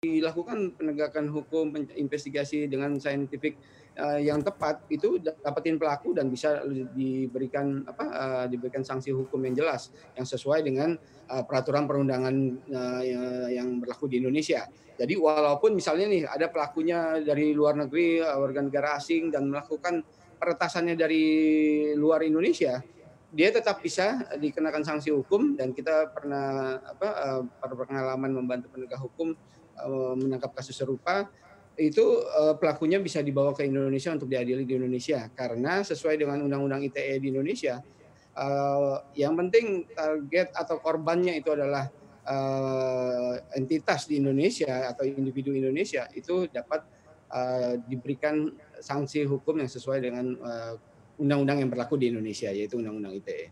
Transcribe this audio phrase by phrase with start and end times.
[0.00, 3.60] dilakukan penegakan hukum, investigasi dengan saintifik
[4.00, 6.64] uh, yang tepat itu dapetin pelaku dan bisa
[6.96, 10.96] diberikan apa uh, diberikan sanksi hukum yang jelas yang sesuai dengan
[11.28, 12.32] uh, peraturan perundangan
[13.52, 14.64] yang berlaku di Indonesia.
[14.96, 20.00] Jadi walaupun misalnya nih ada pelakunya dari luar negeri, warga negara asing dan melakukan
[20.40, 21.24] peretasannya dari
[21.92, 22.80] luar Indonesia,
[23.36, 29.36] dia tetap bisa dikenakan sanksi hukum dan kita pernah apa uh, pengalaman membantu penegak hukum
[30.16, 31.28] menangkap kasus serupa
[31.80, 36.84] itu uh, pelakunya bisa dibawa ke Indonesia untuk diadili di Indonesia karena sesuai dengan undang-undang
[36.84, 37.80] ITE di Indonesia
[38.36, 41.88] uh, yang penting target atau korbannya itu adalah
[43.58, 46.84] entitas di Indonesia atau individu Indonesia itu dapat
[47.90, 50.38] diberikan sanksi hukum yang sesuai dengan
[51.18, 53.50] undang-undang yang berlaku di Indonesia yaitu undang-undang ITE.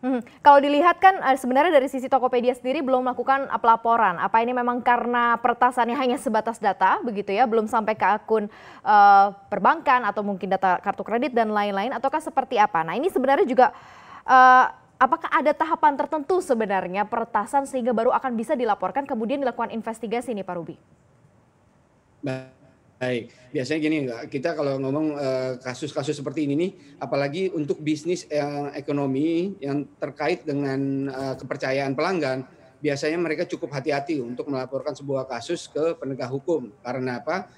[0.00, 0.24] Hmm.
[0.40, 4.16] Kalau dilihat kan eh, sebenarnya dari sisi Tokopedia sendiri belum melakukan eh, pelaporan.
[4.16, 8.48] Apa ini memang karena peretasannya hanya sebatas data begitu ya, belum sampai ke akun
[8.80, 12.80] uh, perbankan atau mungkin data kartu kredit dan lain-lain ataukah seperti apa?
[12.80, 13.76] Nah, ini sebenarnya juga
[14.24, 20.32] uh, apakah ada tahapan tertentu sebenarnya peretasan sehingga baru akan bisa dilaporkan kemudian dilakukan investigasi
[20.32, 20.76] nih Pak Ruby?
[23.48, 23.98] Biasanya gini,
[24.28, 26.70] kita kalau ngomong eh, kasus-kasus seperti ini nih,
[27.00, 32.44] apalagi untuk bisnis yang ekonomi yang terkait dengan uh, kepercayaan pelanggan,
[32.84, 36.68] biasanya mereka cukup hati-hati untuk melaporkan sebuah kasus ke penegak hukum.
[36.84, 37.48] Karena apa?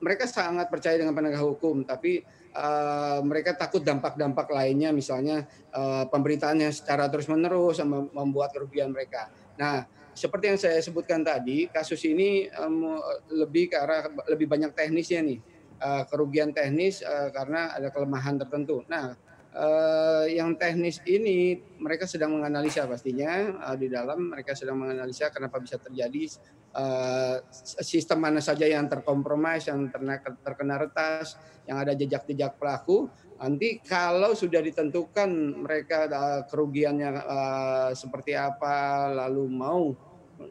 [0.00, 2.24] Mereka sangat percaya dengan penegak hukum, tapi
[2.56, 5.44] uh, mereka takut dampak-dampak lainnya, misalnya
[5.76, 7.84] uh, pemberitaannya secara terus-menerus
[8.16, 9.28] membuat kerugian mereka.
[9.60, 13.00] Nah, seperti yang saya sebutkan tadi, kasus ini um,
[13.32, 15.38] lebih ke arah lebih banyak teknisnya nih,
[15.80, 18.84] uh, kerugian teknis uh, karena ada kelemahan tertentu.
[18.92, 19.16] Nah,
[19.56, 25.60] uh, yang teknis ini mereka sedang menganalisa pastinya uh, di dalam mereka sedang menganalisa kenapa
[25.60, 26.28] bisa terjadi
[26.76, 27.36] uh,
[27.84, 31.36] sistem mana saja yang terkompromis, yang terkena, terkena retas,
[31.68, 33.08] yang ada jejak-jejak pelaku.
[33.42, 35.30] Nanti kalau sudah ditentukan
[35.66, 39.92] mereka uh, kerugiannya uh, seperti apa, lalu mau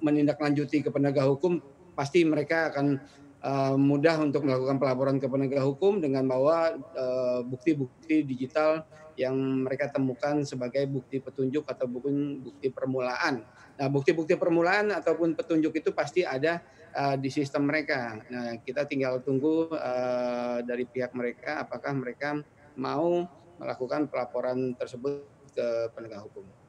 [0.00, 1.60] menindaklanjuti ke penegak hukum,
[1.96, 3.00] pasti mereka akan
[3.44, 6.72] uh, mudah untuk melakukan pelaporan ke penegak hukum dengan bawa
[7.44, 8.70] bukti-bukti uh, digital
[9.14, 13.46] yang mereka temukan sebagai bukti petunjuk atau bukti permulaan.
[13.74, 16.62] Nah, bukti-bukti permulaan ataupun petunjuk itu pasti ada
[16.94, 18.22] uh, di sistem mereka.
[18.30, 22.38] Nah, kita tinggal tunggu uh, dari pihak mereka apakah mereka
[22.74, 23.26] mau
[23.58, 26.63] melakukan pelaporan tersebut ke penegak hukum.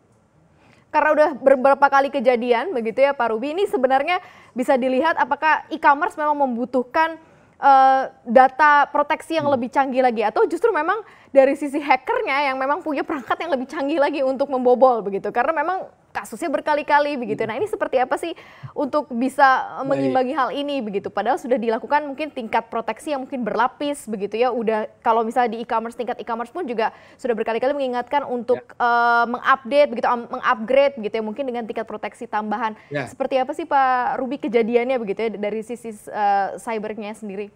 [0.95, 4.23] Karena udah beberapa kali kejadian begitu ya Pak Ruby, ini sebenarnya
[4.56, 7.19] bisa dilihat apakah e-commerce memang membutuhkan
[7.59, 11.03] uh, data proteksi yang lebih canggih lagi atau justru memang
[11.35, 15.35] dari sisi hackernya yang memang punya perangkat yang lebih canggih lagi untuk membobol begitu?
[15.35, 15.84] Karena memang
[16.15, 17.43] kasusnya berkali-kali begitu.
[17.43, 17.51] Hmm.
[17.51, 18.31] Nah ini seperti apa sih
[18.71, 21.11] untuk bisa mengimbangi hal ini begitu?
[21.11, 24.55] Padahal sudah dilakukan mungkin tingkat proteksi yang mungkin berlapis begitu ya.
[24.55, 28.79] Udah kalau misalnya di e-commerce tingkat e-commerce pun juga sudah berkali-kali mengingatkan untuk ya.
[28.79, 32.79] uh, mengupdate begitu, mengupgrade begitu ya mungkin dengan tingkat proteksi tambahan.
[32.87, 33.11] Ya.
[33.11, 37.51] Seperti apa sih Pak Ruby kejadiannya begitu ya dari sisi uh, cybernya sendiri?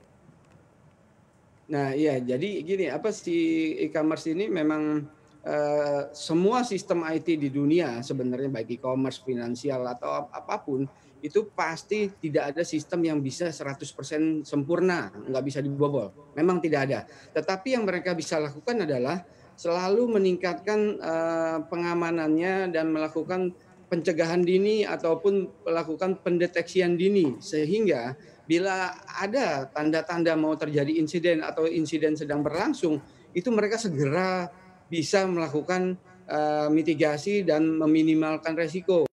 [1.69, 5.05] Nah iya jadi gini apa sih e-commerce ini memang
[5.39, 10.83] Eh, semua sistem IT di dunia sebenarnya baik e-commerce, finansial atau apa pun
[11.23, 16.11] itu pasti tidak ada sistem yang bisa 100% sempurna, nggak bisa dibobol.
[16.35, 16.99] Memang tidak ada.
[17.31, 19.23] Tetapi yang mereka bisa lakukan adalah
[19.55, 23.55] selalu meningkatkan uh, pengamanannya dan melakukan
[23.87, 32.15] pencegahan dini ataupun melakukan pendeteksian dini sehingga bila ada tanda-tanda mau terjadi insiden atau insiden
[32.15, 33.01] sedang berlangsung
[33.35, 34.47] itu mereka segera
[34.89, 35.97] bisa melakukan
[36.29, 39.08] uh, mitigasi dan meminimalkan resiko.